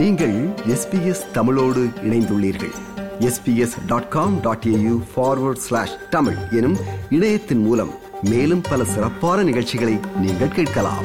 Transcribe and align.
நீங்கள் 0.00 0.48
எஸ்பிஎஸ் 0.66 1.30
தமிழோடு 1.32 1.88
இணைந்துள்ளீர்கள். 2.02 2.72
SBS 3.18 3.74
dot 3.86 4.08
com 4.08 4.40
dot 4.40 4.64
AU 4.66 5.00
forward 5.16 5.62
slash 5.66 5.96
Tamil 6.10 6.36
எனும் 6.50 6.76
இணையத்தின் 7.10 7.62
மூலம் 7.64 7.90
மேலும் 8.22 8.60
பல 8.60 8.84
சிறப்பான 8.84 9.42
நிகழ்ச்சிகளை 9.42 9.98
நீங்கள் 10.20 10.48
கேட்கலாம். 10.48 11.04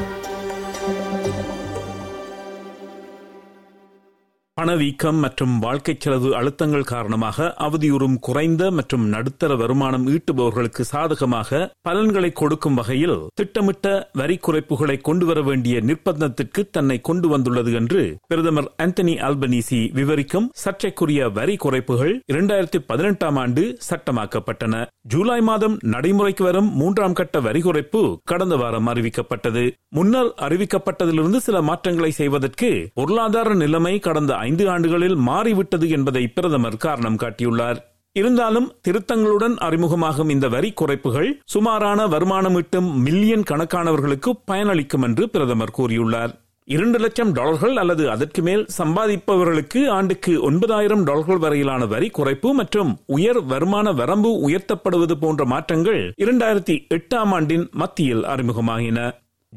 பணவீக்கம் 4.58 5.18
மற்றும் 5.24 5.54
வாழ்க்கை 5.64 5.94
செலவு 6.04 6.30
அழுத்தங்கள் 6.40 6.84
காரணமாக 6.92 7.48
அவதியுறும் 7.66 8.14
குறைந்த 8.20 8.70
மற்றும் 8.72 9.06
நடுத்தர 9.14 9.56
வருமானம் 9.56 10.06
ஈட்டுபவர்களுக்கு 10.08 10.84
சாதகமாக 10.92 11.60
பலன்களை 11.82 12.30
கொடுக்கும் 12.32 12.78
வகையில் 12.80 13.18
திட்டமிட்ட 13.40 13.88
வரி 14.20 14.36
குறைப்புகளை 14.38 14.96
கொண்டுவர 15.02 15.42
வேண்டிய 15.42 15.80
நிர்பந்தத்திற்கு 15.80 16.64
தன்னை 16.70 16.98
கொண்டு 17.02 17.30
வந்துள்ளது 17.30 17.74
என்று 17.74 18.04
பிரதமர் 18.28 18.70
ஆந்தனி 18.86 19.16
அல்பனீசி 19.30 19.80
விவரிக்கும் 20.00 20.48
சர்ச்சைக்குரிய 20.64 21.28
வரி 21.40 21.58
குறைப்புகள் 21.66 22.14
இரண்டாயிரத்தி 22.34 22.82
பதினெட்டாம் 22.88 23.40
ஆண்டு 23.44 23.66
சட்டமாக்கப்பட்டன. 23.90 24.72
ஜூலை 25.08 25.40
மாதம் 25.42 25.78
நடைமுறைக்கு 25.94 26.44
வரும் 26.44 26.72
மூன்றாம் 26.76 27.14
கட்ட 27.14 27.40
வரி 27.40 27.64
குறைப்பு 27.68 28.04
கடந்த 28.24 28.56
வாரம் 28.56 28.90
அறிவிக்கப்பட்டது. 28.94 29.66
முன்னர் 29.98 30.32
அறிவிக்கப்பட்டதிலிருந்து 30.48 31.42
சில 31.50 31.58
மாற்றங்களை 31.72 32.14
செய்வதற்கு 32.22 32.72
பொருளாதார 32.94 33.54
நிலைமை 33.66 33.96
கடந்த 34.00 34.32
ஐந்து 34.48 34.66
ஆண்டுகளில் 34.76 35.18
மாறிவிட்டது 35.30 35.90
என்பதை 35.98 36.24
பிரதமர் 36.38 36.82
காரணம் 36.86 37.20
காட்டியுள்ளார். 37.24 37.82
இருந்தாலும் 38.16 38.68
திருத்தங்களுடன் 38.86 39.56
அறிமுகமாகும் 39.68 40.30
இந்த 40.30 40.48
வரி 40.56 40.70
குறைப்புகள் 40.72 41.30
சுமாரான 41.54 42.08
வருமானம் 42.14 42.56
ஈட்டும் 42.56 42.90
மில்லியன் 43.02 43.46
கணக்கானவர்களுக்கு 43.52 44.32
பயனளிக்கும் 44.52 45.06
என்று 45.08 45.24
பிரதமர் 45.30 45.78
கூறியுள்ளார். 45.78 46.34
இரண்டு 46.68 47.00
லட்சம் 47.00 47.32
டாலர்கள் 47.32 47.76
அல்லது 47.82 48.04
அதற்கு 48.12 48.42
மேல் 48.42 48.64
சம்பாதிப்பவர்களுக்கு 48.78 49.82
ஆண்டுக்கு 49.98 50.32
ஒன்பதாயிரம் 50.42 51.04
டாலர்கள் 51.04 51.42
வரையிலான 51.44 51.86
வரி 51.86 52.08
குறைப்பு 52.18 52.52
மற்றும் 52.60 52.92
உயர் 53.16 53.40
வருமான 53.44 53.92
வரம்பு 53.92 54.32
உயர்த்தப்படுவது 54.48 55.16
போன்ற 55.20 55.46
மாற்றங்கள் 55.46 56.02
இரண்டாயிரத்தி 56.24 56.78
எட்டாம் 56.98 57.34
ஆண்டின் 57.38 57.68
மத்தியில் 57.74 58.24
அறிமுகமாகின. 58.34 59.00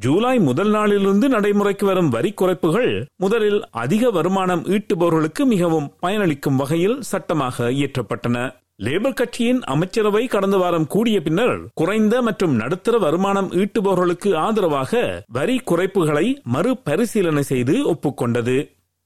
ஜூலை 0.05 0.39
முதல் 0.39 0.71
நாளிலிருந்து 0.71 1.29
நடைமுறைக்கு 1.29 1.87
வரும் 1.87 2.09
வரி 2.09 2.31
குறைப்புகள் 2.33 2.91
முதலில் 3.17 3.61
அதிக 3.71 4.11
வருமானம் 4.11 4.63
ஈட்டுபவர்களுக்கு 4.65 5.45
மிகவும் 5.45 5.89
பயனளிக்கும் 6.03 6.57
வகையில் 6.57 7.01
சட்டமாக 7.01 7.71
இயற்றப்பட்டன. 7.71 8.37
லேபர் 8.83 9.15
கட்சியின் 9.15 9.61
அமைச்சரவை 9.65 10.27
கடந்த 10.27 10.57
வாரம் 10.57 10.87
கூடிய 10.87 11.23
பின்னர் 11.23 11.57
குறைந்த 11.75 12.23
மற்றும் 12.23 12.55
நடுத்தர 12.55 12.99
வருமானம் 12.99 13.51
ஈட்டுபவர்களுக்கு 13.53 14.37
ஆதரவாக 14.37 15.25
வரி 15.33 15.61
குறைப்புகளை 15.71 16.27
மறுபரிசீலனை 16.43 17.43
செய்து 17.43 17.95
ஒப்புக்கொண்டது. 17.95 18.59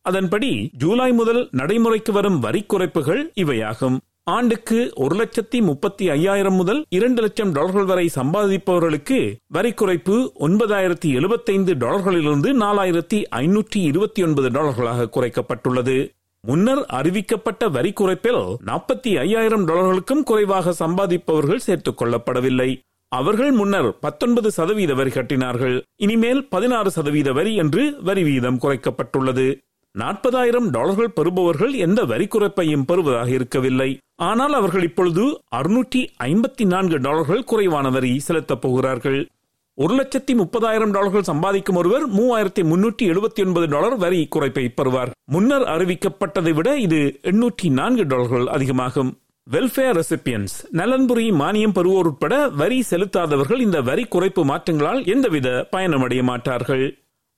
அதன்படி 0.02 0.70
ஜூலை 0.72 1.12
முதல் 1.12 1.48
நடைமுறைக்கு 1.50 2.12
வரும் 2.12 2.38
வரி 2.38 2.64
குறைப்புகள் 2.68 3.32
இவையாகும். 3.34 3.98
ஆண்டுக்கு 4.24 4.92
ஒரு 4.94 5.14
லட்சத்தி 5.16 5.62
முப்பத்தி 5.62 6.08
ஐயாயிரம் 6.08 6.54
முதல் 6.54 6.84
இரண்டு 6.88 7.22
லட்சம் 7.22 7.52
டாலர்கள் 7.52 7.84
வரை 7.84 8.10
சம்பாதிப்பவர்களுக்கு 8.14 9.34
வரி 9.46 9.70
குறைப்பு 9.70 10.28
ஒன்பதாயிரத்தி 10.40 11.08
எழுபத்தைந்து 11.14 11.74
டாலர்களிலிருந்து 11.74 12.52
நாலாயிரத்தி 12.52 13.24
ஐநூற்றி 13.30 13.76
இருபத்தி 13.76 14.22
ஒன்பது 14.22 14.48
டாலர்களாக 14.48 15.08
குறைக்கப்பட்டுள்ளது. 15.16 16.08
முன்னர் 16.40 16.78
அறிவிக்கப்பட்ட 16.78 17.70
வரி 17.70 17.92
குறைப்பில் 17.92 18.56
நாற்பத்தி 18.66 19.18
ஐயாயிரம் 19.18 19.68
டாலர்களுக்கும் 19.68 20.22
குறைவாக 20.22 20.74
சம்பாதிப்பவர்கள் 20.78 21.56
சேர்த்துக் 21.56 22.02
கொள்ளப்படவில்லை. 22.02 22.80
அவர்கள் 23.08 23.50
முன்னர் 23.50 23.98
பத்தொன்பது 23.98 24.50
சதவீத 24.50 24.94
வரி 24.94 25.10
கட்டினார்கள். 25.10 25.82
இனிமேல் 25.96 26.48
பதினாறு 26.48 26.90
சதவீத 26.90 27.32
வரி 27.32 27.54
என்று 27.54 27.96
வரி 28.02 28.22
வீதம் 28.22 28.58
குறைக்கப்பட்டுள்ளது. 28.58 29.58
நாற்பதாயிரம் 29.94 30.70
டாலர்கள் 30.70 31.14
பெறுபவர்கள் 31.16 31.72
எந்த 31.72 32.04
வரி 32.04 32.26
குறைப்பையும் 32.26 32.84
பெறுவதாக 32.84 33.30
இருக்கவில்லை. 33.30 33.98
ஆனால் 34.16 34.52
அவர்கள் 34.52 34.82
இப்பொழுது 34.82 35.24
அறுநூற்றி 35.56 36.00
ஐம்பத்தி 36.24 36.64
நான்கு 36.64 36.98
டாலர்கள் 36.98 37.44
குறைவான 37.44 37.90
வரி 37.90 38.18
செலுத்தப் 38.18 38.60
போகிறார்கள். 38.60 39.28
ஒரு 39.74 39.94
லட்சத்தி 39.94 40.32
முப்பதாயிரம் 40.40 40.90
டாலர்கள் 40.90 41.22
சம்பாதிக்கும் 41.22 41.76
ஒருவர் 41.76 42.06
மூவாயிரத்தி 42.10 42.62
முன்னூற்றி 42.70 43.04
எழுபத்தி 43.12 43.46
ஒன்பது 43.46 43.66
டாலர் 43.66 43.96
வரி 43.96 44.26
குறைப்பை 44.26 44.68
பெறுவார். 44.68 45.12
முன்னர் 45.24 45.62
அறிவிக்கப்பட்டதை 45.62 46.54
விட 46.54 46.78
இது 46.78 47.20
எண்ணூற்றி 47.22 47.70
நான்கு 47.70 48.06
டாலர்கள் 48.06 48.46
அதிகமாகும். 48.46 49.12
வெல்ஃபேர் 49.46 49.96
ரெசிபியன்ஸ் 49.98 50.56
நலன்புரி 50.70 51.30
மானியம் 51.30 51.76
பெறுவோர் 51.76 52.08
உட்பட 52.10 52.48
வரி 52.48 52.84
செலுத்தாதவர்கள் 52.90 53.60
இந்த 53.60 53.80
வரி 53.80 54.04
குறைப்பு 54.04 54.42
மாற்றங்களால் 54.44 55.04
எந்தவித 55.04 55.68
பயனமடைய 55.72 56.22
மாட்டார்கள். 56.22 56.84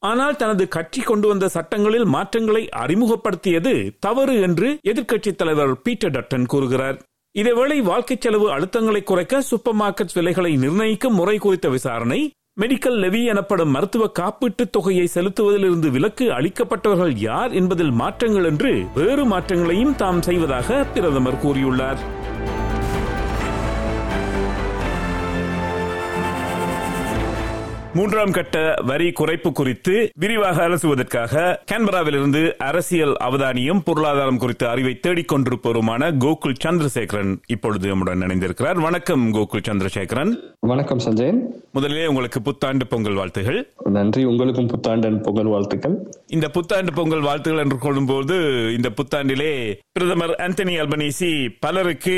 ஆனால் 0.05 0.37
தனது 0.37 0.69
கட்சி 0.69 1.01
கொண்டு 1.01 1.29
வந்த 1.29 1.49
சட்டங்களில் 1.49 2.05
மாற்றங்களை 2.05 2.69
அறிமுகப்படுத்தியது 2.77 3.73
தவறு 4.01 4.41
என்று 4.41 4.69
எதிர்க்கட்சித் 4.89 5.35
தலைவர் 5.35 5.83
பீட்டர் 5.83 6.11
டட்டன் 6.11 6.47
கூறுகிறார். 6.47 6.99
இதேவேளை 7.39 7.79
வாழ்க்கை 7.83 8.17
செலவு 8.21 8.47
அழுத்தங்களை 8.53 9.03
குறைக்க 9.03 9.41
சூப்பர் 9.41 9.77
மார்க்கெட் 9.77 10.15
விலைகளை 10.15 10.57
நிர்ணயிக்கும் 10.57 11.15
முறை 11.15 11.39
குறித்த 11.39 11.69
விசாரணை 11.69 12.21
மெடிக்கல் 12.61 12.99
லெவி 12.99 13.25
எனப்படும் 13.25 13.71
மருத்துவ 13.71 14.11
காப்பீட்டுத் 14.19 14.71
தொகையை 14.71 15.07
செலுத்துவதிலிருந்து 15.15 15.91
விலக்கு 15.91 16.27
அளிக்கப்பட்டவர்கள் 16.31 17.15
யார் 17.17 17.53
என்பதில் 17.53 17.91
மாற்றங்கள் 17.91 18.45
என்று 18.45 18.73
வேறு 18.95 19.25
மாற்றங்களையும் 19.25 19.97
தாம் 19.97 20.23
செய்வதாக 20.23 20.85
பிரதமர் 20.95 21.43
கூறியுள்ளார். 21.43 22.03
மூன்றாம் 27.97 28.31
கட்ட 28.31 28.75
வரி 28.87 29.13
குறைப்பு 29.19 29.53
குறித்து 29.53 30.11
விரிவாக 30.15 30.69
அலசுவதற்காக 30.69 31.43
கேன்பராவிலிருந்து 31.73 32.53
அரசியல் 32.59 33.15
அவதானியம் 33.25 33.83
பொருளாதாரம் 33.85 34.39
குறித்த 34.39 34.69
அறிவை 34.69 35.01
தேடிக் 35.01 35.33
கொண்டிருப்பவருமான 35.33 36.09
கோகுல் 36.25 36.57
சந்திரசேகரன் 36.65 37.37
இப்பொழுது 37.47 37.89
நம்முடன் 37.89 38.21
இணைந்திருக்கிறார். 38.21 38.81
வணக்கம் 38.81 39.35
கோகுல் 39.35 39.63
சந்திரசேகரன். 39.69 40.33
வணக்கம் 40.61 40.99
சஞ்சயன் 40.99 41.41
முதலிலே 41.73 42.07
உங்களுக்கு 42.07 42.43
புத்தாண்டு 42.43 42.87
பொங்கல் 42.87 43.15
வாழ்த்துகள். 43.15 43.73
நன்றி 43.85 44.25
உங்களுக்கும் 44.25 44.67
புத்தாண்டு 44.67 45.21
பொங்கல் 45.21 45.53
வாழ்த்துக்கள். 45.55 45.97
இந்த 46.27 46.49
புத்தாண்டு 46.49 46.93
பொங்கல் 46.93 47.21
வாழ்த்துகள் 47.21 47.63
என்று 47.63 47.79
கொள்ளும்போது 47.79 48.37
இந்த 48.77 48.91
புத்தாண்டிலே 48.99 49.53
பிரதமர் 49.93 50.35
ஆந்தனி 50.39 50.75
அல்பனீசி 50.83 51.49
பலருக்கு 51.61 52.17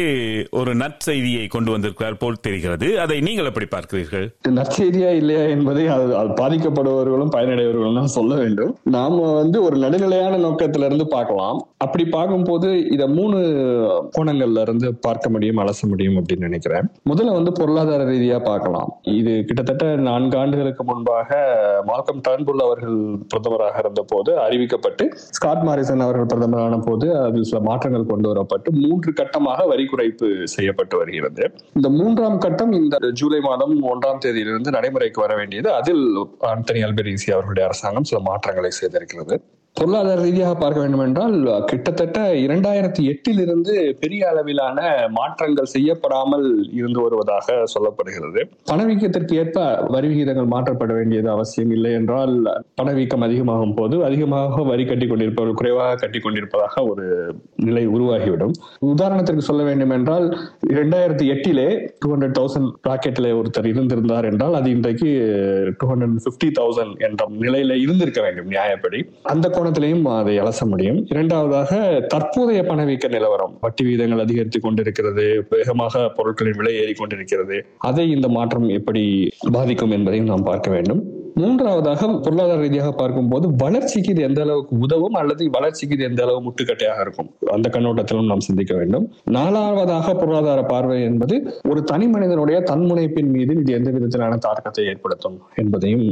ஒரு 0.51 0.75
நற்செய்தியை 0.75 1.49
கொண்டு 1.49 1.71
வந்திருக்கிறார் 1.71 2.17
போல் 2.17 2.41
தெரிகிறது. 2.41 3.01
அதை 3.01 3.21
நீங்கள் 3.21 3.45
எப்படி 3.45 3.67
பார்க்கிறீர்கள்? 3.77 4.29
நற்செய்தியா 4.49 5.13
இல்லையா 5.17 5.45
என்பதை 5.67 5.85
அது 5.93 6.33
பாதிக்கப்படுபவர்களும் 6.41 7.31
பயனடைவர்களும் 7.35 8.13
சொல்ல 8.17 8.33
வேண்டும். 8.41 8.73
நாம 8.97 9.23
வந்து 9.39 9.59
ஒரு 9.67 9.77
நடுநிலையான 9.85 10.35
நோக்கத்துல 10.45 10.89
இருந்து 10.89 11.07
பார்க்கலாம். 11.15 11.57
அப்படி 11.85 12.05
பார்க்கும்போது 12.15 12.69
இத 12.95 13.03
மூணு 13.17 13.39
கோணங்கள்ல 14.17 14.63
இருந்து 14.67 14.89
பார்க்க 15.07 15.33
முடியும் 15.35 15.61
அலச 15.63 15.81
முடியும் 15.93 16.19
அப்படின்னு 16.21 16.49
நினைக்கிறேன். 16.49 16.87
முதல்ல 17.11 17.35
வந்து 17.39 17.53
பொருளாதார 17.59 18.05
ரீதியா 18.11 18.39
பார்க்கலாம். 18.51 18.91
இது 19.21 19.33
கிட்டத்தட்ட 19.49 19.87
நான்கு 20.09 20.39
ஆண்டுகளுக்கு 20.43 20.85
முன்பாக 20.91 21.41
மால்கம் 21.91 22.23
டர்ன்புல் 22.29 22.63
அவர்கள் 22.67 23.01
பிரதமராக 23.33 23.83
இருந்த 23.85 24.05
போது 24.13 24.33
அறிவிக்கப்பட்டு 24.45 25.07
ஸ்காட் 25.39 25.67
மாரிசன் 25.69 26.05
அவர்கள் 26.07 26.31
பிரதமரான 26.35 26.79
போது 26.89 27.09
அதில் 27.25 27.49
சில 27.51 27.61
மாற்றங்கள் 27.71 28.09
கொண்டு 28.13 28.31
வரப்பட்டு 28.33 28.69
மூன்று 28.85 29.13
கட்டமாக 29.23 29.67
வரி 29.73 29.87
குறைப்பு 29.95 30.29
செய்யப்பட்டு 30.55 30.97
வருகிறது. 31.03 31.45
இந்த 31.79 31.91
மூன்றாம் 31.99 32.41
கட்டம் 32.47 32.75
இந்த 32.83 33.13
ஜூலை 33.23 33.43
மாதம் 33.49 33.77
ஒன்றாம் 33.93 34.23
தேதியிலிருந்து 34.27 34.77
நடைமுறைக்கு 34.79 35.21
வர 35.27 35.35
வேண்டியது 35.57 35.79
அதில் 35.81 36.05
ஆண்டனி 36.53 36.81
அல்பெரிசி 36.87 37.29
அவர்களுடைய 37.31 37.65
அரசாங்கம் 37.69 38.09
சில 38.11 38.19
மாற்றங்களை 38.21 38.71
செய்திருக்கிறது. 38.81 39.37
பொருளாதார 39.79 40.19
ரீதியாக 40.23 40.55
பார்க்க 40.55 40.83
வேண்டும் 40.83 41.03
என்றால் 41.07 41.35
கிட்டத்தட்ட 41.71 42.19
இரண்டாயிரத்தி 42.45 43.03
எட்டிலிருந்து 43.13 43.73
பெரிய 44.03 44.29
அளவிலான 44.29 44.79
மாற்றங்கள் 45.09 45.71
செய்யப்படாமல் 45.73 46.47
இருந்து 46.79 47.01
வருவதாக 47.03 47.57
சொல்லப்படுகிறது. 47.75 48.41
பணவீக்கத்திற்கு 48.71 49.35
ஏற்ப 49.43 49.65
வரி 49.95 50.09
விகிதங்கள் 50.13 50.53
மாற்றப்பட 50.55 50.93
வேண்டியது 50.95 51.31
அவசியம் 51.31 51.71
இல்லை 51.71 51.93
என்றால் 51.93 52.35
பணவீக்கம் 52.75 53.21
அதிகமாகும் 53.21 53.75
போது 53.75 53.99
அதிகமாக 54.05 54.63
வரி 54.63 54.85
கட்டி 54.85 55.07
கொண்டிருப்பவர்கள் 55.07 55.61
குறைவாக 55.61 55.95
கட்டி 55.95 56.19
கொண்டிருப்பதாக 56.19 56.85
ஒரு 56.85 57.07
நிலை 57.67 57.85
உருவாகிவிடும். 57.89 58.55
உதாரணத்திற்கு 58.93 59.49
சொல்ல 59.51 59.63
வேண்டும் 59.63 59.91
என்றால் 59.91 60.27
இரண்டாயிரத்தி 60.75 61.29
எட்டிலே 61.35 61.69
டூ 61.99 62.15
ஹண்ட்ரட் 62.15 62.37
தௌசண்ட் 62.41 62.73
ராக்கெட்டில் 62.89 63.31
ஒருத்தர் 63.41 63.71
இருந்திருந்தார் 63.73 64.25
என்றால் 64.25 64.55
அது 64.55 64.71
இன்றைக்கு 64.71 65.11
டூ 65.79 65.87
ஹண்ட்ரட் 65.93 66.17
ஃபிஃப்டி 66.25 66.51
தௌசண்ட் 66.61 66.97
என்ற 67.09 67.29
நிலையில 67.45 67.79
இருந்திருக்க 67.85 68.21
வேண்டும் 68.23 68.51
நியாயப்படி. 68.51 69.01
அந்த 69.23 69.65
கோணத்திலையும் 69.67 70.17
அதை 70.17 70.39
அலச 70.39 70.67
முடியும். 70.67 71.07
இரண்டாவதாக 71.09 72.01
தற்போதைய 72.01 72.63
பணவீக்க 72.63 73.09
நிலவரம். 73.09 73.59
வட்டி 73.61 73.85
விகிதங்கள் 73.85 74.19
அதிகரித்துக் 74.19 74.63
கொண்டிருக்கிறது 74.63 75.47
வேகமாக 75.51 76.09
பொருட்களின் 76.09 76.57
விலை 76.57 76.75
ஏறி 76.75 76.93
கொண்டிருக்கிறது. 76.93 77.67
அதை 77.79 78.11
இந்த 78.11 78.29
மாற்றம் 78.29 78.69
எப்படி 78.69 79.29
பாதிக்கும் 79.53 79.91
என்பதையும் 79.91 80.29
நாம் 80.29 80.43
பார்க்க 80.43 80.71
வேண்டும். 80.71 81.25
மூன்றாவதாக 81.41 82.07
பொருளாதார 82.25 82.59
ரீதியாக 82.61 82.91
பார்க்கும்போது 83.01 83.47
வளர்ச்சிக்கு 83.63 84.11
இது 84.13 84.23
எந்த 84.29 84.41
அளவுக்கு 84.45 84.75
உதவும் 84.85 85.17
அல்லது 85.21 85.49
வளர்ச்சிக்கு 85.57 85.95
இது 85.97 86.05
எந்த 86.09 86.21
அளவு 86.25 86.39
முட்டுக்கட்டையாக 86.47 87.01
இருக்கும்? 87.05 87.29
அந்த 87.55 87.67
கண்ணோட்டத்திலும் 87.75 88.31
நாம் 88.31 88.45
சிந்திக்க 88.47 88.75
வேண்டும். 88.81 89.05
நாலாவதாக 89.37 90.15
பொருளாதார 90.21 90.61
பார்வை 90.73 90.99
என்பது 91.09 91.35
ஒரு 91.71 91.81
தனி 91.91 92.07
மனிதனுடைய 92.15 92.59
தன்முனைப்பின் 92.71 93.31
மீது 93.37 93.55
இது 93.63 93.73
எந்த 93.79 93.91
விதத்திலான 93.97 94.39
தாக்கத்தை 94.47 94.85
ஏற்படுத்தும் 94.93 95.37
என்பதையும் 95.63 96.07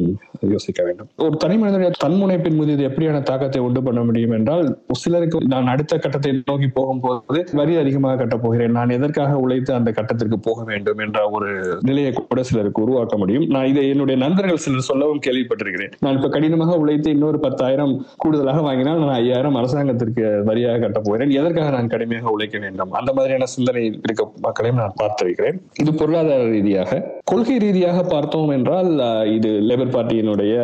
யோசிக்க 0.55 0.81
வேண்டும். 0.89 1.09
ஒரு 1.27 1.37
தனி 1.45 1.57
மனிதனுடைய 1.63 1.93
தன்முனைப்பின் 2.05 2.59
மீது 2.59 2.75
இது 2.77 2.87
எப்படியான 2.91 3.23
தாக்கத்தை 3.31 3.63
உண்டு 3.69 3.83
பண்ண 3.89 4.03
முடியும் 4.11 4.37
என்றால் 4.39 4.69
சிலருக்கு 5.05 5.41
நான் 5.55 5.73
அடுத்த 5.75 5.99
கட்டத்தை 6.05 6.35
நோக்கி 6.53 6.71
போகும்போது 6.79 7.41
வரி 7.61 7.75
அதிகமாக 7.85 8.19
கட்டப் 8.23 8.45
போகிறேன். 8.45 8.77
நான் 8.81 8.95
எதற்காக 8.99 9.41
உழைத்து 9.47 9.75
அந்த 9.79 9.91
கட்டத்திற்கு 10.01 10.41
போக 10.51 10.61
வேண்டும் 10.73 11.03
என்ற 11.07 11.19
ஒரு 11.39 11.51
நிலையை 11.89 12.13
கூட 12.21 12.43
சிலருக்கு 12.51 12.85
உருவாக்க 12.87 13.15
முடியும். 13.25 13.49
நான் 13.57 13.71
இதை 13.73 13.89
என்னுடைய 13.95 14.19
நண்பர்கள் 14.27 14.63
சிலர் 14.67 14.89
சொல்லவும் 15.15 15.27
கேள்விப்பட்டிருக்கிறேன். 15.27 15.93
நான் 16.05 16.17
இப்ப 16.19 16.29
கடினமாக 16.35 16.77
உழைத்து 16.83 17.09
இன்னொரு 17.11 17.39
பத்தாயிரம் 17.47 17.93
கூடுதலாக 18.23 18.61
வாங்கினால் 18.67 19.01
நான் 19.03 19.17
ஐயாயிரம் 19.23 19.59
அரசாங்கத்திற்கு 19.61 20.25
வரியாக 20.49 20.81
கட்ட 20.85 20.99
போகிறேன். 21.01 21.33
எதற்காக 21.41 21.71
நான் 21.77 21.93
கடுமையாக 21.95 22.35
உழைக்க 22.37 22.57
வேண்டும்? 22.65 22.93
அந்த 23.01 23.11
மாதிரியான 23.13 23.49
சிந்தனை 23.55 23.83
இருக்க 24.07 24.23
மக்களையும் 24.47 24.81
நான் 24.83 24.99
பார்த்திருக்கிறேன். 25.03 25.59
இது 25.83 25.95
பொருளாதார 25.95 26.43
ரீதியாக 26.55 26.93
கொள்கை 27.27 27.55
ரீதியாக 27.63 27.99
பார்த்தோம் 28.13 28.51
என்றால் 28.55 28.91
இது 29.35 29.51
லேபர் 29.69 29.93
பார்ட்டியினுடைய 29.95 30.55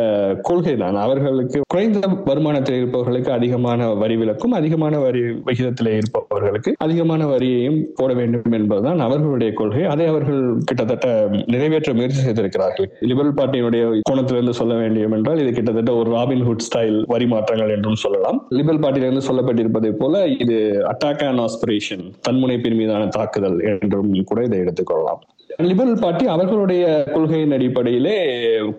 கொள்கை 0.47 0.73
தான். 0.81 0.97
அவர்களுக்கு 1.05 1.59
குறைந்த 1.73 1.99
வருமானத்தில் 2.27 2.77
இருப்பவர்களுக்கு 2.79 3.31
அதிகமான 3.37 3.87
வரி 4.01 4.15
விலக்கும் 4.21 4.53
அதிகமான 4.59 4.99
வரி 5.05 5.21
விகிதத்தில் 5.47 5.89
இருப்பவர்களுக்கு 5.99 6.73
அதிகமான 6.85 7.21
வரியையும் 7.31 7.79
போட 7.99 8.11
வேண்டும் 8.19 8.55
என்பதுதான் 8.59 9.01
அவர்களுடைய 9.07 9.49
கொள்கை. 9.59 9.83
அதை 9.93 10.05
அவர்கள் 10.11 10.41
கிட்டத்தட்ட 10.69 11.07
நிறைவேற்ற 11.55 11.95
முயற்சி 11.99 12.21
செய்திருக்கிறார்கள். 12.27 12.89
லிபரல் 13.09 13.37
பார்ட்டியினுடைய 13.39 13.83
கோணத்திலிருந்து 14.11 14.55
சொல்ல 14.61 14.75
வேண்டும் 14.83 15.17
என்றால் 15.19 15.41
இது 15.43 15.51
கிட்டத்தட்ட 15.57 15.93
ஒரு 16.01 16.11
ராபின் 16.17 16.45
ஹுட் 16.49 16.65
ஸ்டைல் 16.67 16.99
வரி 17.15 17.29
மாற்றங்கள் 17.33 17.75
என்றும் 17.77 18.01
சொல்லலாம். 18.05 18.39
லிபரல் 18.59 18.83
பார்ட்டியிலிருந்து 18.85 19.27
சொல்லப்பட்டிருப்பதை 19.29 19.93
போல 20.03 20.23
இது 20.45 20.57
அட்டாக் 20.93 21.27
அண்ட் 21.31 21.43
ஆஸ்பிரேஷன் 21.47 22.05
தன்முனைப்பின் 22.29 22.79
மீதான 22.81 23.11
தாக்குதல் 23.19 23.59
என்றும் 23.73 24.15
கூட 24.31 24.41
இதை 24.49 24.59
எடுத்துக்கொள்ளலாம் 24.65 25.21
லிபரல் 25.59 26.01
பார்ட்டி 26.03 26.25
அவர்களுடைய 26.33 26.83
கொள்கையின் 27.13 27.53
அடிப்படையிலே 27.55 28.15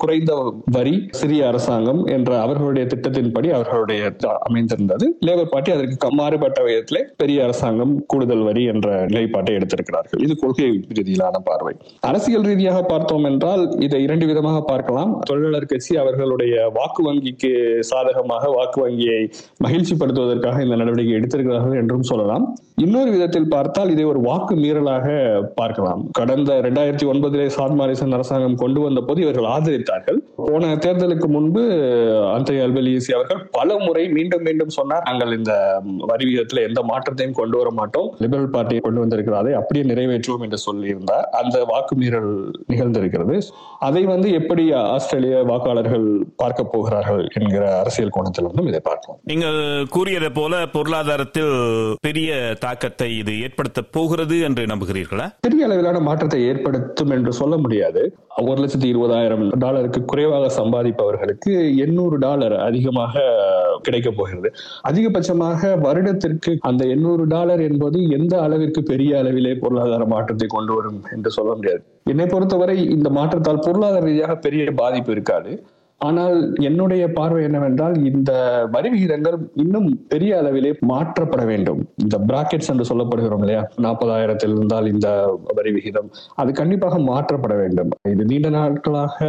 குறைந்த 0.02 0.32
வரி 0.76 0.94
சிறிய 1.20 1.42
அரசாங்கம் 1.50 2.00
என்ற 2.16 2.30
அவர்களுடைய 2.44 2.84
திட்டத்தின்படி 2.92 3.48
அவர்களுடைய 3.56 4.00
அமைந்திருந்தது. 4.48 5.06
லேபர் 5.26 5.50
பார்ட்டி 5.52 5.72
அதற்கு 5.76 6.10
மாறுபட்ட 6.20 6.60
விதத்திலே 6.68 7.02
பெரிய 7.22 7.38
அரசாங்கம் 7.46 7.94
கூடுதல் 8.12 8.44
வரி 8.48 8.64
என்ற 8.72 8.88
நிலைப்பாட்டை 9.12 9.54
எடுத்திருக்கிறார்கள். 9.58 10.22
இது 10.26 10.36
கொள்கை 10.42 10.68
ரீதியிலான 10.98 11.42
பார்வை. 11.48 11.74
அரசியல் 12.10 12.46
ரீதியாக 12.50 12.80
பார்த்தோம் 12.92 13.26
என்றால் 13.30 13.64
இதை 13.88 14.00
இரண்டு 14.06 14.26
விதமாக 14.30 14.60
பார்க்கலாம். 14.72 15.12
தொழிலாளர் 15.30 15.70
கட்சி 15.72 15.92
அவர்களுடைய 16.02 16.54
வாக்கு 16.78 17.04
வங்கிக்கு 17.08 17.52
சாதகமாக 17.90 18.50
வாக்கு 18.56 18.80
வங்கியை 18.84 19.20
மகிழ்ச்சிப்படுத்துவதற்காக 19.66 20.62
இந்த 20.66 20.76
நடவடிக்கை 20.82 21.16
எடுத்திருக்கிறார்கள் 21.20 21.80
என்றும் 21.82 22.08
சொல்லலாம். 22.12 22.46
இன்னொரு 22.84 23.10
விதத்தில் 23.16 23.50
பார்த்தால் 23.54 23.92
இதை 23.94 24.04
ஒரு 24.12 24.20
வாக்கு 24.28 24.54
மீறலாக 24.62 25.08
பார்க்கலாம். 25.60 26.02
கடந்த 26.20 26.50
இரண்டாயிரத்தி 26.62 27.06
ஒன்பதிலே 27.12 27.46
சாத் 27.56 27.76
மாரிசன் 27.78 28.16
அரசாங்கம் 28.16 28.58
கொண்டு 28.62 28.80
வந்த 28.86 29.00
போது 29.06 29.20
இவர்கள் 29.24 29.48
ஆதரித்தார்கள். 29.54 30.18
போன 30.48 30.72
தேர்தலுக்கு 30.84 31.26
முன்பு 31.36 31.62
அந்தரி 32.34 32.58
அல்பலிசி 32.64 33.10
அவர்கள் 33.16 33.40
பல 33.56 33.78
முறை 33.84 34.04
மீண்டும் 34.16 34.44
மீண்டும் 34.48 34.74
சொன்னார் 34.76 35.06
நாங்கள் 35.08 35.32
இந்த 35.38 35.52
வரி 36.10 36.24
விகிதத்தில் 36.28 36.62
எந்த 36.68 36.80
மாற்றத்தையும் 36.90 37.36
கொண்டு 37.40 37.56
வர 37.60 37.70
மாட்டோம். 37.78 38.08
லிபரல் 38.24 38.52
பார்ட்டியை 38.56 38.82
கொண்டு 38.86 39.02
வந்திருக்கிறதை 39.04 39.52
அப்படியே 39.60 39.84
நிறைவேற்றுவோம் 39.90 40.44
என்று 40.46 40.60
சொல்லியிருந்தார். 40.66 41.26
அந்த 41.40 41.56
வாக்கு 41.72 41.96
மீறல் 42.02 42.30
நிகழ்ந்திருக்கிறது. 42.72 43.36
அதை 43.88 44.02
வந்து 44.12 44.28
எப்படி 44.40 44.64
ஆஸ்திரேலிய 44.94 45.36
வாக்காளர்கள் 45.50 46.06
பார்க்க 46.42 46.70
போகிறார்கள் 46.74 47.24
என்கிற 47.40 47.64
அரசியல் 47.82 48.14
கோணத்திலிருந்தும் 48.16 48.70
இதை 48.72 48.82
பார்க்கலாம். 48.90 49.20
நீங்கள் 49.32 49.60
கூறியதை 49.96 50.30
போல 50.40 50.62
பொருளாதாரத்தில் 50.76 51.54
பெரிய 52.08 52.32
தாக்கத்தை 52.66 53.10
இது 53.20 53.34
ஏற்படுத்த 53.46 53.80
போகிறது 53.98 54.38
என்று 54.48 54.64
நம்புகிறீர்களா? 54.72 55.28
பெரிய 55.46 55.66
அளவிலான 55.68 56.00
மாற்றத்தை 56.08 56.40
ஏற்படுத்தும் 56.52 57.14
என்று 57.18 57.32
சொல்ல 57.40 57.56
முடியாது. 57.56 58.02
ஒரு 58.42 58.58
லட்சத்தி 58.62 58.88
இருபதாயிரம் 58.92 59.44
டாலருக்கு 59.64 60.00
குறைவாக 60.04 60.46
சம்பாதிப்பவர்களுக்கு 60.60 61.52
எண்ணூறு 61.84 62.16
டாலர் 62.18 62.56
அதிகமாக 62.68 63.24
கிடைக்க 63.82 64.08
போகிறது. 64.10 64.48
அதிகபட்சமாக 64.88 65.72
வருடத்திற்கு 65.80 66.52
அந்த 66.70 66.82
எண்ணூறு 66.94 67.24
டாலர் 67.26 67.62
என்பது 67.70 67.98
எந்த 68.18 68.34
அளவிற்கு 68.42 68.82
பெரிய 68.82 69.22
அளவிலே 69.22 69.52
பொருளாதார 69.60 70.04
மாற்றத்தை 70.14 70.48
கொண்டு 70.56 70.74
வரும் 70.74 71.00
என்று 71.12 71.30
சொல்ல 71.38 71.52
முடியாது. 71.54 71.82
என்னை 72.12 72.26
பொறுத்தவரை 72.26 72.76
இந்த 72.96 73.10
மாற்றத்தால் 73.18 73.64
பொருளாதார 73.66 74.04
ரீதியாக 74.06 74.36
பெரிய 74.46 74.72
பாதிப்பு 74.82 75.12
இருக்காது. 75.12 75.52
ஆனால் 76.06 76.36
என்னுடைய 76.68 77.02
பார்வை 77.18 77.40
என்னவென்றால் 77.48 77.96
இந்த 78.10 78.32
வரி 78.74 78.88
விகிதங்கள் 78.94 79.36
இன்னும் 79.64 79.88
பெரிய 80.12 80.32
அளவிலே 80.40 80.72
மாற்றப்பட 80.90 81.42
வேண்டும். 81.50 81.80
இந்த 82.04 82.16
பிராக்கெட்ஸ் 82.28 82.70
என்று 82.72 82.86
சொல்லப்படுகிறோம் 82.90 83.42
இல்லையா? 83.44 83.62
நாற்பதாயிரத்தில் 83.86 84.54
இருந்தால் 84.56 84.90
இந்த 84.94 85.08
வரி 85.58 85.72
விகிதம் 85.76 86.08
அது 86.42 86.50
கண்டிப்பாக 86.60 86.98
மாற்றப்பட 87.10 87.54
வேண்டும். 87.62 87.92
இது 88.12 88.24
நீண்ட 88.30 88.50
நாட்களாக 88.58 89.28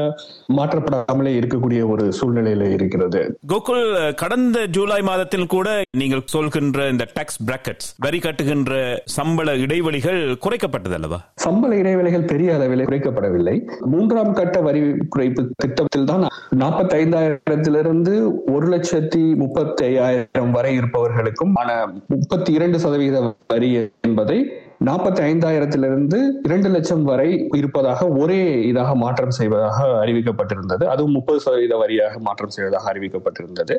மாற்றப்படாமலே 0.59 1.33
இருக்கக்கூடிய 1.39 1.81
ஒரு 1.93 2.05
சூழ்நிலையில 2.19 2.69
இருக்கிறது. 2.77 3.21
கோகுல் 3.53 3.85
கடந்த 4.23 4.57
ஜூலை 4.77 4.99
மாதத்தில் 5.09 5.51
கூட 5.55 5.67
நீங்கள் 6.01 6.25
சொல்கின்ற 6.35 6.87
இந்த 6.93 7.07
டாக்ஸ் 7.17 7.39
பிராக்கெட்ஸ் 7.49 7.89
வரி 8.07 8.21
கட்டுகின்ற 8.25 8.73
சம்பள 9.17 9.55
இடைவெளிகள் 9.65 10.21
குறைக்கப்பட்டது 10.45 10.97
அல்லவா? 10.99 11.19
சம்பள 11.45 11.71
இடைவேளைகள் 11.81 12.29
பெரிய 12.33 12.49
அளவில் 12.57 12.87
குறைக்கப்படவில்லை. 12.89 13.55
மூன்றாம் 13.93 14.37
கட்ட 14.41 14.57
வரி 14.69 14.81
குறைப்பு 15.15 15.41
திட்டத்தில் 15.63 16.09
தான் 16.11 16.25
நாற்பத்தி 16.63 16.93
ஐந்தாயிரத்திலிருந்து 16.97 18.11
ஒரு 18.53 18.65
லட்சத்தி 18.67 19.21
முப்பத்தி 19.35 19.81
ஐயாயிரம் 19.85 20.51
வரை 20.51 20.71
இருப்பவர்களுக்கும் 20.75 21.55
ஆன 21.55 21.69
முப்பத்தி 22.07 22.51
இரண்டு 22.53 22.77
சதவீத 22.79 23.17
வரி 23.47 23.69
என்பதை 24.07 24.37
நாற்பத்தி 24.87 25.21
ஐந்தாயிரத்திலிருந்து 25.27 26.17
இரண்டு 26.45 26.69
லட்சம் 26.73 27.03
வரை 27.09 27.27
இருப்பதாக 27.57 28.07
ஒரே 28.21 28.39
இதாக 28.69 28.91
மாற்றம் 29.03 29.35
செய்வதாக 29.37 29.77
அறிவிக்கப்பட்டிருந்தது. 30.03 30.83
அதுவும் 30.93 31.15
முப்பது 31.17 31.39
சதவீத 31.45 31.75
வரியாக 31.81 32.15
மாற்றம் 32.27 32.53
செய்வதாக 32.55 32.85
அறிவிக்கப்பட்டிருந்தது. 32.91 33.75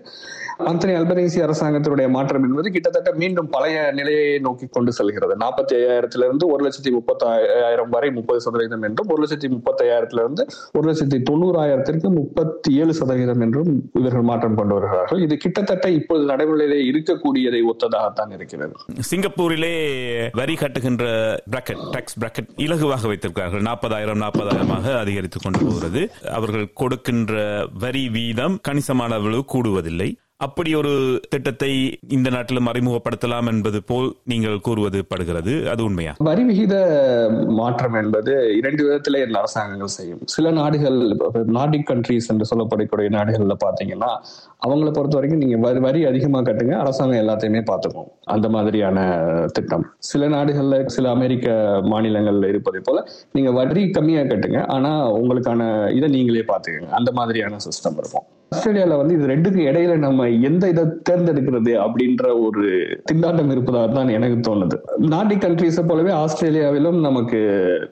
அந்தனி 0.70 0.92
அல்பனேசி 0.98 1.40
அரசாங்கத்தினுடைய 1.46 2.08
மாற்றம் 2.16 2.44
என்பது 2.48 2.70
கிட்டத்தட்ட 2.76 3.12
மீண்டும் 3.22 3.50
பழைய 3.56 3.82
நிலையை 3.98 4.30
நோக்கி 4.46 4.68
கொண்டு 4.76 4.94
செல்கிறது. 4.98 5.36
நாற்பத்தி 5.44 5.74
ஐயாயிரத்திலிருந்து 5.80 6.46
ஒரு 6.54 6.62
லட்சத்தி 6.66 6.92
முப்பத்தி 6.96 7.82
வரை 7.96 8.10
முப்பது 8.18 8.40
சதவீதம் 8.46 8.86
என்றும் 8.90 9.10
ஒரு 9.14 9.20
லட்சத்தி 9.24 9.50
முப்பத்தி 9.56 9.84
ஐயாயிரத்திலிருந்து 9.88 10.42
ஒரு 10.76 10.84
லட்சத்தி 10.90 11.20
தொண்ணூறாயிரத்திற்கு 11.30 12.08
முப்பத்தி 12.20 12.72
ஏழு 12.80 12.94
சதவீதம் 13.00 13.44
என்றும் 13.48 13.70
இவர்கள் 14.00 14.26
மாற்றம் 14.30 14.58
கொண்டு 14.62 14.76
வருகிறார்கள். 14.78 15.22
இது 15.26 15.36
கிட்டத்தட்ட 15.44 15.86
இப்போது 15.98 16.24
நடைமுறையிலே 16.32 16.80
இருக்கக்கூடியதை 16.92 17.62
ஒத்ததாகத்தான் 17.74 18.34
இருக்கிறது. 18.38 18.74
சிங்கப்பூரிலே 19.12 19.74
வரி 20.40 20.56
கட்டுகின்ற 20.64 20.92
பிராக்கெட் 21.02 21.90
டாக்ஸ் 21.90 22.18
பிராக்கெட் 22.18 22.48
இலகுவாக 22.56 23.06
வைத்திருக்கிறார்கள். 23.06 23.60
நாற்பதாயிரம் 23.60 24.20
நாற்பதாயிரமாக 24.20 24.98
அதிகரித்துக் 24.98 25.40
கொண்டு 25.42 25.58
போகிறது. 25.58 26.12
அவர்கள் 26.32 26.72
கொடுக்கின்ற 26.72 27.66
வரி 27.72 28.08
வீதம் 28.08 28.60
கணிசமான 28.60 29.14
அளவு 29.14 29.44
கூடுவதில்லை. 29.52 30.14
அப்படி 30.40 30.74
ஒரு 30.74 30.92
திட்டத்தை 31.28 31.98
இந்த 32.08 32.30
நாட்டிலும் 32.30 32.68
அறிமுகப்படுத்தலாம் 32.70 33.48
என்பது 33.52 33.82
போல் 33.82 34.08
நீங்கள் 34.24 34.60
கூறுவது 34.60 35.04
படுகிறது. 35.04 35.52
அது 35.68 35.84
உண்மையா? 35.84 36.12
வரி 36.28 36.44
விகித 36.44 36.74
மாற்றம் 37.58 37.94
என்பது 37.94 38.56
இரண்டு 38.56 38.82
விதத்திலே 38.86 39.20
இந்த 39.26 39.38
அரசாங்கங்கள் 39.38 39.92
செய்யும். 39.98 40.20
சில 40.24 40.50
நாடுகள் 40.50 40.98
நார்டிக் 41.58 41.88
கண்ட்ரீஸ் 41.92 42.28
என்று 42.32 42.48
சொல்லப்படக்கூடிய 42.50 43.08
நாடுகள்ல 43.08 43.56
பாத்தீங்கன்னா 43.64 44.10
அவங்கள 44.66 44.90
பொறுத்த 44.90 45.16
வரைக்கும் 45.16 45.42
நீங்க 45.44 45.56
வரி 45.56 45.78
வரி 45.78 46.04
அதிகமா 46.04 46.40
கட்டுங்க 46.40 46.74
அரசாங்கம் 46.82 47.22
எல்லாத்தையுமே 47.22 47.62
பார்த்துக்கும். 47.70 48.10
அந்த 48.24 48.48
மாதிரியான 48.48 48.98
திட்டம். 49.52 49.86
சில 49.98 50.28
நாடுகள்ல 50.28 50.84
சில 50.86 51.10
அமெரிக்க 51.10 51.48
மாநிலங்கள்ல 51.92 52.48
இருப்பதை 52.48 52.80
போல 52.84 53.06
நீங்க 53.32 53.50
வரி 53.50 53.90
கம்மியா 53.90 54.20
கட்டுங்க 54.20 54.66
ஆனா 54.66 55.10
உங்களுக்கான 55.12 55.92
இதை 55.92 56.08
நீங்களே 56.08 56.46
பாத்துக்கங்க 56.52 56.90
அந்த 57.00 57.12
மாதிரியான 57.12 57.56
சிஸ்டம் 57.68 57.98
இருக்கும். 58.02 58.26
ஆஸ்திரேலியால 58.52 58.96
வந்து 58.96 59.14
இது 59.14 59.26
ரெண்டுக்கும் 59.26 59.66
இடையில 59.68 59.96
நம்ம 59.96 60.26
எந்த 60.42 60.68
இதை 60.68 60.84
தேர்ந்தெடுக்கிறது 61.10 61.86
அப்படின்ற 61.86 62.40
ஒரு 62.40 62.98
திண்டாட்டம் 63.12 63.50
இருப்பதாக 63.50 63.92
தான் 63.92 64.08
எனக்கு 64.08 64.54
தோணுது. 64.54 64.78
நாட்டிக் 64.96 65.42
கண்ட்ரிஸை 65.42 65.86
போலவே 65.86 66.10
ஆஸ்திரேலியாவிலும் 66.12 67.00
நமக்கு 67.00 67.38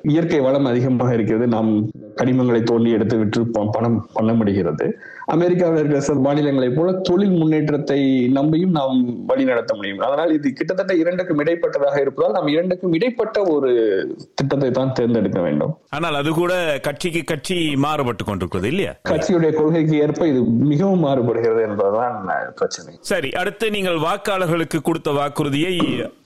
இயற்கை 0.02 0.40
வளம் 0.40 0.64
அதிகமாக 0.64 1.14
இருக்கிறது. 1.14 1.46
நாம் 1.46 1.90
கனிமங்களை 2.22 2.62
தோண்டி 2.62 2.90
எடுத்து 2.90 3.16
விற்று 3.16 3.50
ப- 3.50 3.68
பணம் 3.72 4.06
பண்ண 4.12 4.34
முடிகிறது 4.34 4.98
அமெரிக்காவில் 5.34 5.78
இருக்கிற 5.80 6.00
சில 6.06 6.20
மாநிலங்களைப் 6.26 6.76
போல 6.76 6.92
தொழில் 7.08 7.36
முன்னேற்றத்தை 7.40 7.98
நம்பியும் 8.38 8.74
நாம் 8.78 8.96
வழி 9.30 9.44
நடத்த 9.50 9.72
முடியும். 9.78 10.00
அதனால் 10.06 10.34
இது 10.38 10.48
கிட்டத்தட்ட 10.58 10.94
இரண்டுக்கும் 11.02 11.42
இடைப்பட்டதாக 11.44 12.00
இருப்பதால் 12.04 12.36
நாம் 12.38 12.50
இரண்டுக்கும் 12.54 12.96
இடைப்பட்ட 12.98 13.44
ஒரு 13.54 13.70
திட்டத்தை 14.38 14.70
தான் 14.78 14.94
தேர்ந்தெடுக்க 15.00 15.40
வேண்டும். 15.46 15.74
ஆனால் 15.98 16.18
அது 16.20 16.32
கூட 16.40 16.54
கட்சிக்கு 16.88 17.22
கட்சி 17.32 17.58
மாறுபட்டு 17.86 18.24
கொண்டிருக்கிறது 18.30 18.70
இல்லையா? 18.72 18.94
கட்சியுடைய 19.12 19.52
கொள்கைக்கு 19.60 19.96
ஏற்ப 20.06 20.28
இது 20.32 20.42
மிகவும் 20.72 21.04
மாறுபடுகிறது 21.06 21.62
என்பதுதான் 21.68 22.18
பிரச்சனை. 22.60 22.92
சரி 23.12 23.30
அடுத்து 23.42 23.68
நீங்கள் 23.76 24.00
வாக்காளர்களுக்கு 24.08 24.80
கொடுத்த 24.88 25.10
வாக்குறுதியை 25.20 25.74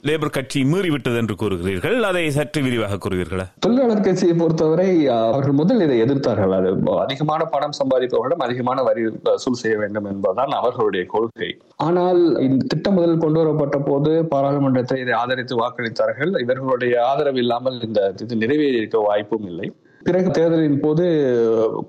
லேபர் 0.09 0.35
கட்சி 0.38 0.59
மீறிவிட்டது 0.73 1.19
என்று 1.21 1.35
கூறுகிறீர்கள். 1.43 1.95
அதை 2.09 2.25
சற்று 2.37 2.61
விரிவாக 2.67 2.99
கூறுவீர்களா? 3.05 3.47
தொழிலாளர் 3.65 4.05
கட்சியை 4.07 4.35
பொறுத்தவரை 4.43 4.88
அவர்கள் 5.29 5.57
முதல் 5.61 5.83
இதை 5.87 5.97
எதிர்த்தார்கள். 6.05 6.55
அது 6.59 6.69
அதிகமான 7.05 7.45
பணம் 7.55 7.79
சம்பாதிப்பவர்களிடம் 7.81 8.45
அதிகமான 8.47 8.85
வரி 8.88 9.05
வசூல் 9.28 9.61
செய்ய 9.62 9.76
வேண்டும் 9.83 10.09
என்பதுதான் 10.12 10.52
அவர்களுடைய 10.61 11.05
கொள்கை. 11.14 11.50
ஆனால் 11.87 12.21
இந்த 12.49 12.69
திட்டம் 12.73 12.97
முதலில் 12.99 13.25
கொண்டு 13.25 13.40
வரப்பட்ட 13.43 13.78
போது 13.88 14.12
பாராளுமன்றத்தை 14.35 15.00
இதை 15.05 15.14
ஆதரித்து 15.23 15.62
வாக்களித்தார்கள். 15.62 16.35
இவர்களுடைய 16.45 16.95
ஆதரவு 17.11 17.43
இல்லாமல் 17.47 17.81
இந்த 17.88 18.12
இது 18.26 18.43
நிறைவேறி 18.45 18.81
இருக்க 18.83 19.00
வாய்ப்பும் 19.09 19.49
இல்லை. 19.52 19.69
பிறகு 20.07 20.31
தேர்தலின் 20.37 20.83
போது 20.83 21.05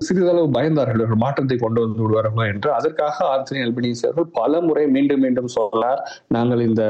சிறிதளவு 0.06 0.46
பயந்தார்கள். 0.54 1.00
இவர்கள் 1.00 1.20
மாற்றத்தை 1.24 1.56
கொண்டு 1.58 1.82
வந்து 1.82 2.00
விடுவார்களோ 2.04 2.44
என்று. 2.52 2.68
அதற்காக 2.76 3.16
ஆர்த்தனி 3.32 3.60
அல்பனீஸ் 3.64 4.02
அவர்கள் 4.06 4.32
பல 4.38 4.60
முறை 4.68 4.84
மீண்டும் 4.94 5.22
மீண்டும் 5.24 5.50
சொன்னார். 5.56 6.00
நாங்கள் 6.36 6.64
இந்த 6.68 6.84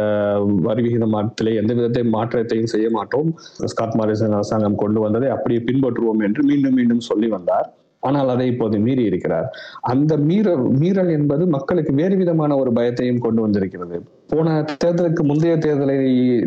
வரி 0.68 0.84
விகித 0.86 1.08
மாற்றத்திலே 1.14 1.52
எந்த 1.62 1.74
விதத்தை 1.78 2.04
மாற்றத்தையும் 2.16 2.72
செய்ய 2.74 2.88
மாட்டோம். 2.96 3.28
ஸ்காட் 3.72 3.98
மாரிசன் 4.00 4.36
அரசாங்கம் 4.38 4.80
கொண்டு 4.84 5.02
வந்ததை 5.04 5.28
அப்படியே 5.36 5.62
பின்பற்றுவோம் 5.68 6.24
என்று 6.28 6.44
மீண்டும் 6.52 6.78
மீண்டும் 6.80 7.06
சொல்லி 7.10 7.30
வந்தார். 7.36 7.68
ஆனால் 8.08 8.32
அதை 8.34 8.46
இப்போது 8.52 8.78
மீறி 8.86 9.04
இருக்கிறார். 9.10 9.48
அந்த 9.92 10.12
மீறல் 10.28 10.64
மீறல் 10.82 11.12
என்பது 11.18 11.46
மக்களுக்கு 11.56 11.92
வேறு 12.00 12.16
விதமான 12.22 12.56
ஒரு 12.62 12.72
பயத்தையும் 12.78 13.24
கொண்டு 13.26 13.40
வந்திருக்கிறது. 13.46 13.98
போன 14.32 14.56
தேர்தலுக்கு 14.84 15.22
முந்தைய 15.24 15.54
தேர்தலை 15.66 15.98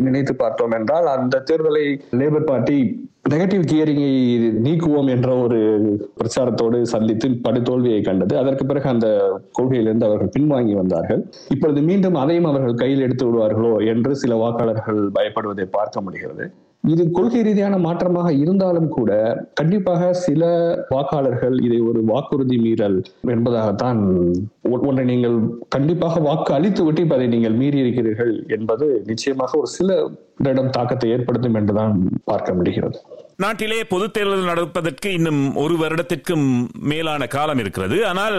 நினைத்து 0.06 0.34
பார்த்தோம் 0.42 0.74
என்றால் 0.78 1.08
அந்த 1.16 1.42
தேர்தலை 1.50 1.86
லேபர் 2.20 2.48
பார்ட்டி 2.50 2.76
நெகட்டிவ் 3.32 3.64
கியரிங்கை 3.70 4.12
நீக்குவோம் 4.64 5.10
என்ற 5.14 5.28
ஒரு 5.42 5.58
பிரச்சாரத்தோடு 6.18 6.78
சந்தித்து 6.92 7.28
படுதோல்வியை 7.44 8.00
கண்டது. 8.08 8.34
அதற்கு 8.40 8.64
பிறகு 8.66 8.88
அந்த 8.94 9.08
கொள்கையிலிருந்து 9.58 10.08
அவர்கள் 10.08 10.34
பின்வாங்கி 10.36 10.74
வந்தார்கள். 10.80 11.22
இப்பொழுது 11.54 11.82
மீண்டும் 11.90 12.18
அதையும் 12.22 12.50
அவர்கள் 12.50 12.80
கையில் 12.82 13.04
எடுத்து 13.06 13.26
விடுவார்களோ 13.28 13.72
என்று 13.94 14.12
சில 14.24 14.34
வாக்காளர்கள் 14.42 15.00
பயப்படுவதை 15.18 15.66
பார்க்க 15.78 16.06
முடிகிறது. 16.08 16.46
இது 16.84 17.10
கொள்கை 17.10 17.42
ரீதியான 17.42 17.78
மாற்றமாக 17.78 18.28
இருந்தாலும் 18.32 18.88
கூட 18.88 19.10
கண்டிப்பாக 19.54 20.12
சில 20.12 20.42
வாக்காளர்கள் 20.90 21.56
இதை 21.62 21.78
ஒரு 21.80 22.00
வாக்குறுதி 22.04 22.56
மீறல் 22.56 22.98
என்பதாகத்தான் 23.30 24.00
ஒன்றை 24.86 25.04
நீங்கள் 25.04 25.36
கண்டிப்பாக 25.68 26.20
வாக்கு 26.20 26.54
அளித்து 26.54 26.84
விட்டு 26.84 27.02
இப்ப 27.02 27.14
அதை 27.14 27.26
நீங்கள் 27.26 27.52
மீறி 27.52 27.78
இருக்கிறீர்கள் 27.78 28.46
என்பது 28.48 29.02
நிச்சயமாக 29.06 29.58
ஒரு 29.58 29.66
சில 29.66 30.08
இடம் 30.42 30.70
தாக்கத்தை 30.70 31.10
ஏற்படுத்தும் 31.10 31.54
என்றுதான் 31.54 31.94
பார்க்க 32.24 32.54
முடிகிறது. 32.54 32.98
நாட்டிலே 33.36 33.84
பொது 33.84 34.10
தேர்தல் 34.10 34.44
நடப்பதற்கு 34.44 35.12
இன்னும் 35.12 35.54
ஒரு 35.54 35.74
வருடத்திற்கும் 35.74 36.66
மேலான 36.80 37.26
காலம் 37.26 37.58
இருக்கிறது. 37.58 38.06
ஆனால் 38.06 38.36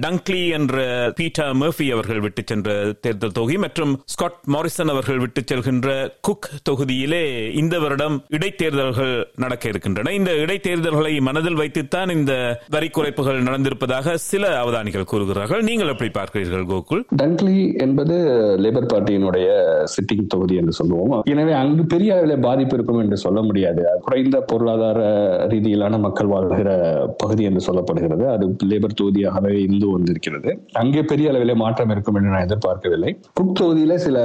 டங்க்லி 0.00 0.50
என்ற 0.50 1.12
பீட்டர் 1.16 1.56
மர்ஃபி 1.56 1.92
அவர்கள் 1.92 2.20
விட்டுச் 2.20 2.46
சென்ற 2.46 2.92
தேர்தல் 3.00 3.32
தொகுதி 3.32 3.58
மற்றும் 3.58 4.02
ஸ்காட் 4.04 4.40
மாரிசன் 4.46 4.88
அவர்கள் 4.88 5.18
விட்டுச் 5.18 5.52
செல்கின்ற 5.52 6.12
குக் 6.20 6.50
தொகுதியிலே 6.70 7.54
இந்த 7.54 7.78
வருடம் 7.78 8.24
இடைத்தேர்தல்கள் 8.28 9.26
நடக்க 9.36 9.68
இருக்கின்றன. 9.68 10.12
இந்த 10.12 10.32
இடைத்தேர்தல்களை 10.32 11.20
மனதில் 11.20 11.54
வைத்துத்தான் 11.54 12.08
இந்த 12.08 12.62
வரி 12.68 12.88
குறைப்புகள் 12.88 13.42
நடந்திருப்பதாக 13.42 14.14
சில 14.14 14.62
அவதானிகள் 14.64 15.04
கூறுகிறார்கள். 15.04 15.62
நீங்கள் 15.62 15.88
எப்படி 15.88 16.10
பார்க்கிறீர்கள் 16.10 16.66
கோகுல்? 16.72 17.02
டங்க்லி 17.22 17.78
என்பது 17.78 18.14
லேபர் 18.58 18.90
பார்ட்டியினுடைய 18.94 19.48
சிட்டிங் 19.84 20.26
தொகுதி 20.26 20.56
என்று 20.56 20.72
சொல்லுவோம். 20.72 21.22
எனவே 21.24 21.52
அங்கு 21.52 21.84
பெரிய 21.86 22.14
அளவில் 22.16 22.38
பாதிப்பு 22.38 22.74
இருக்கும் 22.74 22.98
என்று 22.98 23.16
சொல்ல 23.16 23.42
முடியாது. 23.42 23.86
குறைந்த 24.00 24.39
பொருளாதார 24.46 25.00
ரீதியிலான 25.52 25.98
மக்கள் 25.98 26.26
வாழ்கிற 26.26 26.70
பகுதி 27.16 27.44
என்று 27.44 27.60
சொல்லப்படுகிறது. 27.66 28.24
அது 28.26 28.56
லேபர் 28.70 28.98
தொகுதியாகவே 29.00 29.52
இந்து 29.58 29.92
வந்திருக்கிறது. 29.92 30.62
அங்கே 30.72 31.02
பெரிய 31.02 31.32
அளவிலே 31.32 31.54
மாற்றம் 31.54 31.90
இருக்கும் 31.90 32.14
என்று 32.14 32.30
நான் 32.30 32.46
எதிர்பார்க்கவில்லை. 32.46 33.20
குக் 33.32 33.56
தொகுதியில 33.60 33.94
சில 33.94 34.18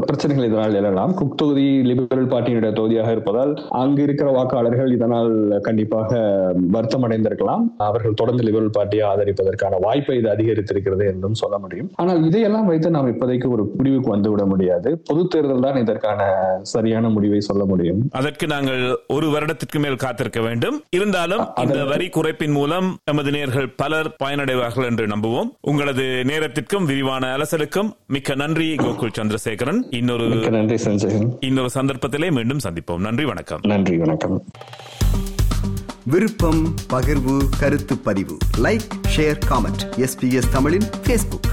பிரச்சனைகள் 0.00 0.44
இதனால் 0.44 0.74
எழலாம். 0.74 1.14
குக் 1.14 1.36
தொகுதி 1.36 1.82
லிபரல் 1.82 2.26
பார்ட்டியினுடைய 2.26 2.72
தொகுதியாக 2.72 3.10
இருப்பதால் 3.10 3.62
அங்கு 3.68 4.02
இருக்கிற 4.02 4.30
வாக்காளர்கள் 4.30 4.92
இதனால் 4.92 5.58
கண்டிப்பாக 5.60 6.18
வருத்தம் 6.70 7.08
அடைந்திருக்கலாம். 7.08 7.64
அவர்கள் 7.76 8.14
தொடர்ந்து 8.14 8.44
லிபரல் 8.44 8.70
பார்ட்டியை 8.70 9.08
ஆதரிப்பதற்கான 9.08 9.80
வாய்ப்பை 9.80 10.18
இது 10.18 10.28
அதிகரித்திருக்கிறது 10.34 11.06
என்றும் 11.12 11.34
சொல்ல 11.34 11.58
முடியும். 11.58 11.90
ஆனால் 11.94 12.24
இதையெல்லாம் 12.24 12.66
வைத்து 12.66 12.90
நாம் 12.90 13.12
இப்போதைக்கு 13.12 13.48
ஒரு 13.48 13.72
முடிவுக்கு 13.76 14.16
வந்துவிட 14.16 14.46
முடியாது. 14.46 15.02
பொது 15.04 15.26
தேர்தல் 15.26 15.60
தான் 15.60 15.76
இதற்கான 15.76 16.20
சரியான 16.62 17.08
முடிவை 17.08 17.40
சொல்ல 17.40 17.64
முடியும். 17.64 18.08
அதற்கு 18.12 18.46
நாங்கள் 18.46 18.98
ஒரு 19.08 19.29
வருடத்திற்கு 19.30 19.78
மேல் 19.78 19.96
காத்திருக்க 19.96 20.40
வேண்டும். 20.40 20.84
இருந்தாலும் 20.90 21.48
இந்த 21.56 21.84
வரி 21.84 22.08
குறைப்பின் 22.08 22.52
மூலம் 22.52 22.98
எமது 23.04 23.30
நேர்கள் 23.30 23.72
பலர் 23.76 24.16
பயனடைவார்கள் 24.24 24.84
என்று 24.84 25.06
நம்புவோம். 25.06 25.48
உங்களது 25.60 26.24
நேரத்திற்கும் 26.24 26.84
விரிவான 26.84 27.36
அலசலுக்கும் 27.36 27.92
மிக்க 28.06 28.34
நன்றி 28.34 28.74
கோகுல் 28.74 29.12
சந்திரசேகரன். 29.12 29.82
இன்னொரு 29.90 30.24
மிக்க 30.24 30.48
நன்றி 30.48 30.78
இன்னொரு 31.40 31.70
சந்தர்ப்பத்திலே 31.74 32.30
மீண்டும் 32.30 32.58
சந்திப்போம். 32.68 32.98
நன்றி 32.98 33.24
வணக்கம். 33.24 33.60
நன்றி 33.62 33.96
வணக்கம். 33.96 34.44
விருப்பம் 36.04 36.74
பகிர்வு 36.92 37.42
கருத்து 37.60 37.98
பதிவு. 37.98 38.36
லைக் 38.58 38.88
ஷேர் 39.16 39.38
காமெண்ட் 39.50 39.90
எஸ்பிஎஸ் 39.96 40.48
தமிழின் 40.52 40.86
ஃபேஸ்புக் 41.06 41.48